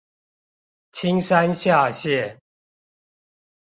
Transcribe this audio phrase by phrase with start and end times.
[0.91, 2.39] 青山下線